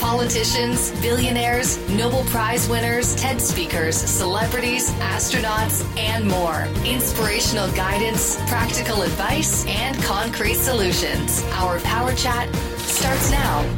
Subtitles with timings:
[0.00, 6.66] politicians, billionaires, Nobel Prize winners, TED speakers, celebrities, astronauts, and more.
[6.84, 11.44] Inspirational guidance, practical advice, and concrete solutions.
[11.52, 13.68] Our Power Chat starts now.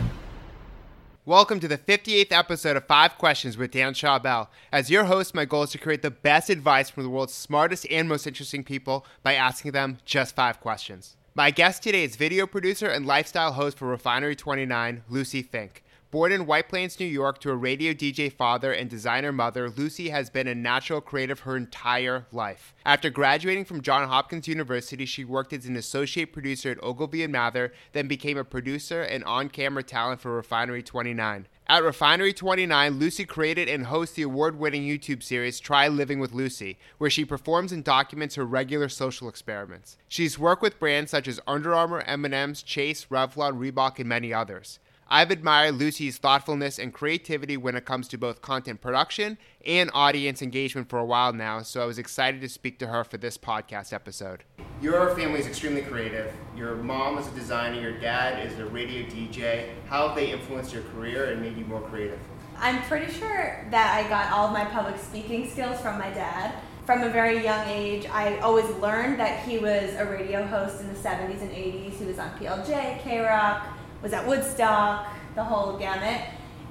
[1.26, 4.48] Welcome to the 58th episode of Five Questions with Dan Schawbel.
[4.70, 7.86] As your host, my goal is to create the best advice from the world's smartest
[7.90, 11.16] and most interesting people by asking them just five questions.
[11.34, 15.82] My guest today is video producer and lifestyle host for Refinery 29, Lucy Fink.
[16.14, 20.10] Born in White Plains, New York, to a radio DJ father and designer mother, Lucy
[20.10, 22.72] has been a natural creative her entire life.
[22.86, 27.32] After graduating from Johns Hopkins University, she worked as an associate producer at Ogilvy and
[27.32, 31.48] Mather, then became a producer and on camera talent for Refinery 29.
[31.66, 36.32] At Refinery 29, Lucy created and hosts the award winning YouTube series Try Living with
[36.32, 39.96] Lucy, where she performs and documents her regular social experiments.
[40.06, 44.78] She's worked with brands such as Under Armour, M&M's, Chase, Revlon, Reebok, and many others.
[45.08, 50.40] I've admired Lucy's thoughtfulness and creativity when it comes to both content production and audience
[50.40, 53.36] engagement for a while now, so I was excited to speak to her for this
[53.36, 54.44] podcast episode.
[54.80, 56.32] Your family is extremely creative.
[56.56, 59.68] Your mom is a designer, your dad is a radio DJ.
[59.88, 62.18] How have they influenced your career and made you more creative?
[62.58, 66.54] I'm pretty sure that I got all of my public speaking skills from my dad.
[66.86, 70.88] From a very young age, I always learned that he was a radio host in
[70.88, 71.98] the 70s and 80s.
[71.98, 73.66] He was on PLJ, K Rock,
[74.04, 76.20] was at Woodstock, the whole gamut.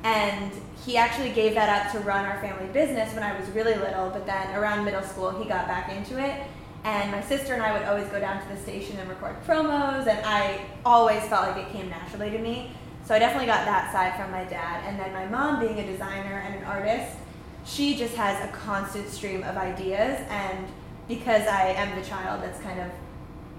[0.03, 0.51] And
[0.85, 4.09] he actually gave that up to run our family business when I was really little,
[4.09, 6.43] but then around middle school, he got back into it.
[6.83, 10.05] And my sister and I would always go down to the station and record promos,
[10.05, 12.72] and I always felt like it came naturally to me.
[13.05, 14.83] So I definitely got that side from my dad.
[14.85, 17.17] And then my mom, being a designer and an artist,
[17.66, 20.19] she just has a constant stream of ideas.
[20.29, 20.67] And
[21.07, 22.91] because I am the child that's kind of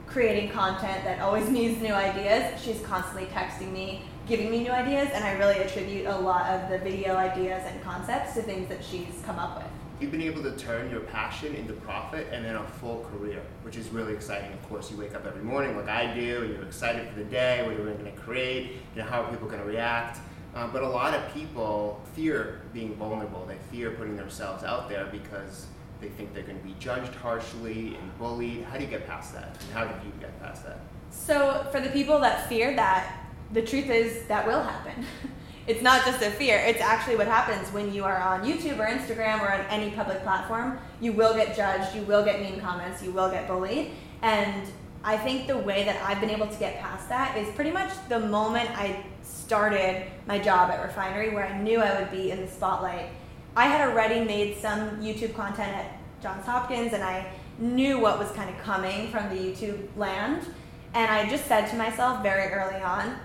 [0.07, 2.61] creating content that always needs new ideas.
[2.63, 6.71] She's constantly texting me, giving me new ideas, and I really attribute a lot of
[6.71, 9.67] the video ideas and concepts to things that she's come up with.
[10.01, 13.77] You've been able to turn your passion into profit and then a full career, which
[13.77, 14.53] is really exciting.
[14.53, 17.25] Of course, you wake up every morning like I do, and you're excited for the
[17.25, 20.19] day, what you're going to create, you know, how are people going to react.
[20.55, 23.45] Uh, but a lot of people fear being vulnerable.
[23.47, 25.67] They fear putting themselves out there because
[26.05, 28.65] they think they're going to be judged harshly and bullied.
[28.65, 29.59] How do you get past that?
[29.61, 30.81] And how did you get past that?
[31.11, 35.07] So, for the people that fear that, the truth is that will happen.
[35.67, 38.87] it's not just a fear, it's actually what happens when you are on YouTube or
[38.87, 40.79] Instagram or on any public platform.
[41.01, 43.93] You will get judged, you will get mean comments, you will get bullied.
[44.21, 44.69] And
[45.05, 47.93] I think the way that I've been able to get past that is pretty much
[48.09, 52.41] the moment I started my job at Refinery, where I knew I would be in
[52.41, 53.11] the spotlight
[53.57, 58.31] I had already made some YouTube content at Johns Hopkins and I knew what was
[58.33, 60.47] kind of coming from the YouTube land.
[60.93, 63.17] And I just said to myself very early on,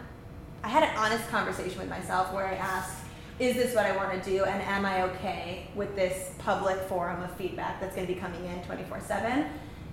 [0.64, 3.06] I had an honest conversation with myself where I asked,
[3.40, 4.44] is this what I want to do?
[4.44, 8.46] And am I okay with this public forum of feedback that's going to be coming
[8.46, 9.46] in 24 7?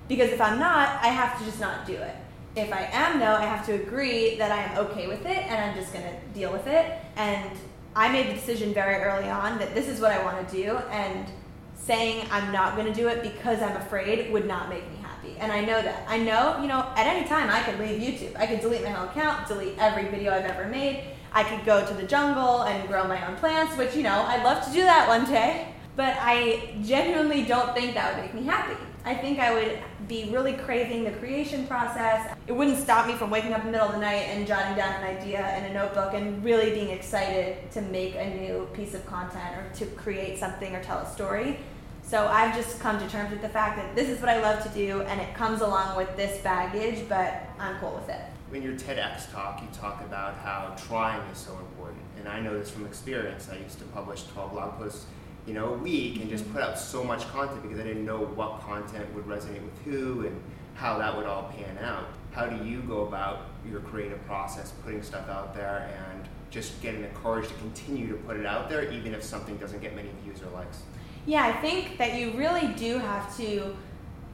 [0.09, 2.15] Because if I'm not, I have to just not do it.
[2.57, 5.63] If I am, though, I have to agree that I am okay with it and
[5.63, 6.99] I'm just going to deal with it.
[7.17, 7.51] And
[7.97, 10.77] I made the decision very early on that this is what I want to do,
[10.91, 11.27] and
[11.75, 15.35] saying I'm not going to do it because I'm afraid would not make me happy.
[15.39, 16.05] And I know that.
[16.07, 18.37] I know, you know, at any time I could leave YouTube.
[18.37, 21.05] I could delete my whole account, delete every video I've ever made.
[21.33, 24.45] I could go to the jungle and grow my own plants, which, you know, I'd
[24.45, 25.69] love to do that one day.
[25.97, 28.77] But I genuinely don't think that would make me happy.
[29.07, 29.79] I think I would
[30.09, 32.37] be really craving the creation process.
[32.49, 34.77] It wouldn't stop me from waking up in the middle of the night and jotting
[34.77, 38.95] down an idea in a notebook and really being excited to make a new piece
[38.95, 41.61] of content or to create something or tell a story.
[42.03, 44.61] So I've just come to terms with the fact that this is what I love
[44.65, 48.23] to do and it comes along with this baggage, but I'm cool with it.
[48.53, 52.03] In your TEDx talk, you talk about how trying is so important.
[52.19, 53.49] And I know this from experience.
[53.53, 55.07] I used to publish 12 blog posts
[55.47, 58.19] you know, a week and just put out so much content because I didn't know
[58.19, 60.41] what content would resonate with who and
[60.75, 62.09] how that would all pan out.
[62.33, 67.03] How do you go about your creative process, putting stuff out there and just getting
[67.03, 70.11] the courage to continue to put it out there even if something doesn't get many
[70.25, 70.83] views or likes?
[71.25, 73.77] Yeah, I think that you really do have to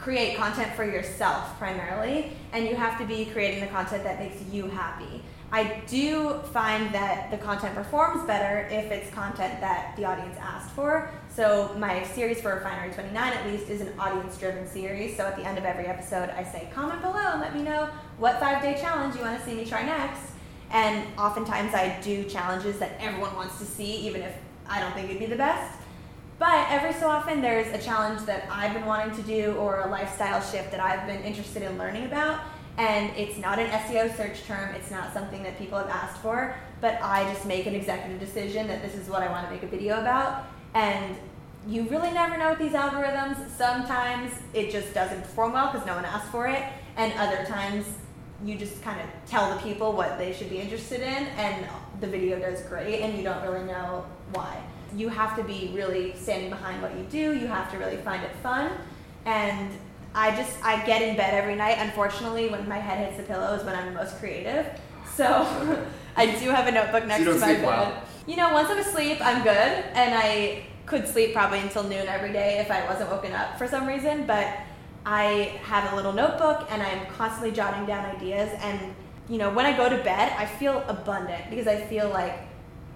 [0.03, 4.43] create content for yourself primarily, and you have to be creating the content that makes
[4.51, 5.23] you happy.
[5.55, 10.71] I do find that the content performs better if it's content that the audience asked
[10.71, 11.11] for.
[11.29, 15.15] So my series for Refinery 29 at least is an audience driven series.
[15.15, 17.91] So at the end of every episode I say comment below and let me know
[18.17, 20.33] what five day challenge you want to see me try next.
[20.71, 24.35] And oftentimes I do challenges that everyone wants to see even if
[24.67, 25.82] I don't think it'd be the best.
[26.43, 29.89] But every so often there's a challenge that I've been wanting to do or a
[29.89, 32.41] lifestyle shift that I've been interested in learning about
[32.79, 34.75] and it's not an SEO search term.
[34.75, 38.67] It's not something that people have asked for, but I just make an executive decision
[38.67, 40.47] that this is what I want to make a video about.
[40.75, 41.17] And
[41.69, 43.37] you really never know with these algorithms.
[43.57, 46.65] Sometimes it just doesn't perform well because no one asked for it,
[46.97, 47.87] and other times
[48.45, 51.07] you just kind of tell the people what they should be interested in,
[51.39, 51.69] and
[52.01, 54.61] the video does great, and you don't really know why.
[54.97, 57.39] You have to be really standing behind what you do.
[57.39, 58.73] You have to really find it fun,
[59.25, 59.71] and
[60.15, 61.77] I just I get in bed every night.
[61.79, 64.67] Unfortunately, when my head hits the pillow is when I'm most creative.
[65.15, 65.27] So
[66.17, 67.65] I do have a notebook next so to my bed.
[67.65, 68.03] Well.
[68.27, 72.33] You know, once I'm asleep, I'm good, and I could sleep probably until noon every
[72.33, 74.27] day if I wasn't woken up for some reason.
[74.27, 74.47] But
[75.05, 78.51] I have a little notebook, and I'm constantly jotting down ideas.
[78.61, 78.95] And
[79.29, 82.35] you know, when I go to bed, I feel abundant because I feel like,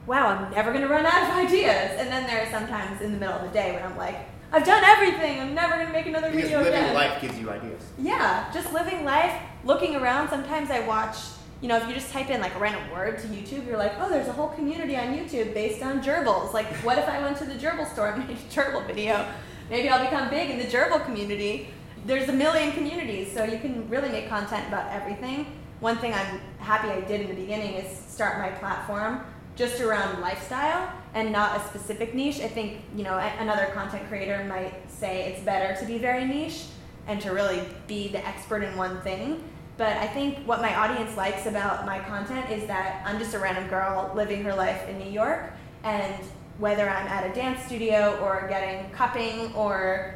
[0.06, 1.98] wow, I'm never gonna run out of ideas.
[1.98, 4.16] And then there are sometimes in the middle of the day when I'm like
[4.52, 5.40] I've done everything.
[5.40, 6.94] I'm never gonna make another because video living again.
[6.94, 7.82] life gives you ideas.
[7.98, 10.28] Yeah, just living life, looking around.
[10.28, 11.16] Sometimes I watch.
[11.62, 13.94] You know, if you just type in like a random word to YouTube, you're like,
[13.98, 16.52] oh, there's a whole community on YouTube based on gerbils.
[16.52, 19.26] Like, what if I went to the gerbil store and made a gerbil video?
[19.70, 21.68] Maybe I'll become big in the gerbil community.
[22.04, 25.46] There's a million communities, so you can really make content about everything.
[25.80, 29.24] One thing I'm happy I did in the beginning is start my platform
[29.56, 32.40] just around lifestyle and not a specific niche.
[32.40, 36.66] I think, you know, another content creator might say it's better to be very niche
[37.06, 39.42] and to really be the expert in one thing.
[39.78, 43.38] But I think what my audience likes about my content is that I'm just a
[43.38, 45.52] random girl living her life in New York
[45.84, 46.14] and
[46.58, 50.14] whether I'm at a dance studio or getting cupping or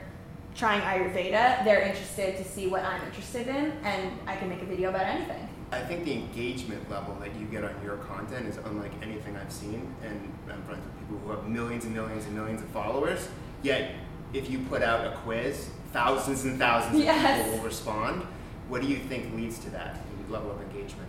[0.55, 4.67] trying Ayurveda, they're interested to see what I'm interested in and I can make a
[4.67, 5.49] video about anything.
[5.73, 9.53] I think the engagement level that you get on your content is unlike anything I've
[9.53, 13.29] seen, and I'm friends with people who have millions and millions and millions of followers.
[13.63, 13.93] Yet,
[14.33, 17.39] if you put out a quiz, thousands and thousands yes.
[17.39, 18.23] of people will respond.
[18.69, 21.09] What do you think leads to that level of engagement?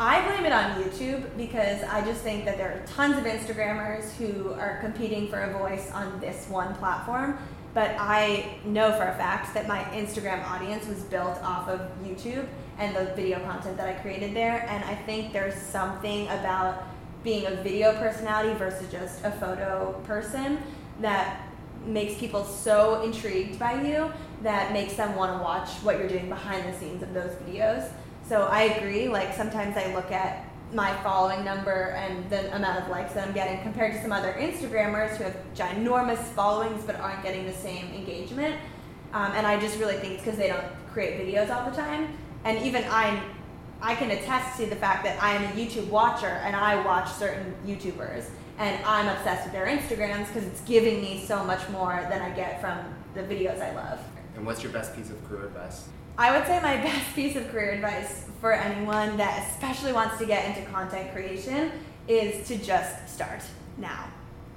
[0.00, 4.12] I blame it on YouTube because I just think that there are tons of Instagrammers
[4.12, 7.36] who are competing for a voice on this one platform.
[7.74, 12.46] But I know for a fact that my Instagram audience was built off of YouTube
[12.78, 14.66] and the video content that I created there.
[14.68, 16.84] And I think there's something about
[17.22, 20.58] being a video personality versus just a photo person
[21.00, 21.42] that
[21.84, 24.12] makes people so intrigued by you
[24.42, 27.90] that makes them want to watch what you're doing behind the scenes of those videos.
[28.28, 29.08] So I agree.
[29.08, 33.34] Like sometimes I look at my following number and the amount of likes that I'm
[33.34, 37.86] getting compared to some other Instagrammers who have ginormous followings but aren't getting the same
[37.94, 38.56] engagement.
[39.12, 42.16] Um, and I just really think it's because they don't create videos all the time
[42.44, 43.22] and even I,
[43.80, 47.10] I can attest to the fact that I am a YouTube watcher and I watch
[47.10, 48.28] certain YouTubers
[48.58, 52.30] and I'm obsessed with their Instagrams because it's giving me so much more than I
[52.30, 52.78] get from
[53.14, 54.00] the videos I love.
[54.36, 55.88] And what's your best piece of career advice?
[56.18, 60.26] I would say my best piece of career advice for anyone that especially wants to
[60.26, 61.70] get into content creation
[62.08, 63.42] is to just start
[63.76, 64.04] now.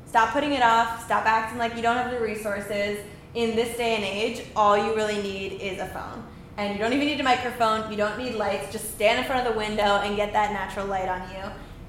[0.08, 3.00] Stop putting it off, stop acting like you don't have the resources.
[3.34, 6.26] In this day and age, all you really need is a phone
[6.58, 9.48] and you don't even need a microphone, you don't need lights, just stand in front
[9.48, 11.44] of the window and get that natural light on you.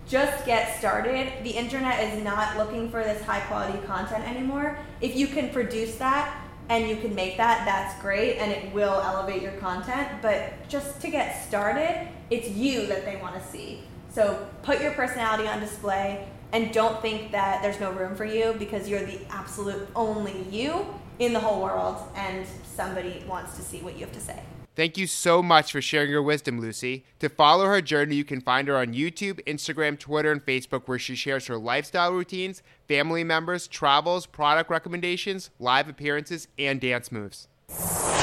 [0.07, 1.33] Just get started.
[1.43, 4.79] The internet is not looking for this high quality content anymore.
[5.01, 9.01] If you can produce that and you can make that, that's great and it will
[9.01, 10.09] elevate your content.
[10.23, 13.83] But just to get started, it's you that they want to see.
[14.11, 18.55] So put your personality on display and don't think that there's no room for you
[18.59, 20.87] because you're the absolute only you
[21.19, 24.43] in the whole world and somebody wants to see what you have to say.
[24.75, 27.05] Thank you so much for sharing your wisdom, Lucy.
[27.19, 30.99] To follow her journey, you can find her on YouTube, Instagram, Twitter, and Facebook, where
[30.99, 37.49] she shares her lifestyle routines, family members, travels, product recommendations, live appearances, and dance moves.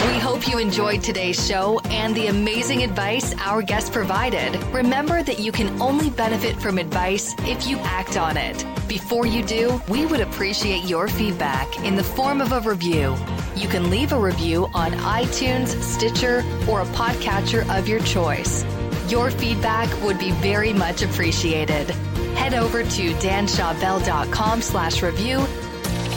[0.07, 4.55] We hope you enjoyed today's show and the amazing advice our guest provided.
[4.73, 8.65] Remember that you can only benefit from advice if you act on it.
[8.87, 13.15] Before you do, we would appreciate your feedback in the form of a review.
[13.59, 18.63] You can leave a review on iTunes, Stitcher, or a podcatcher of your choice.
[19.09, 21.89] Your feedback would be very much appreciated.
[22.35, 25.45] Head over to danschawbel.com slash review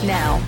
[0.05, 0.41] now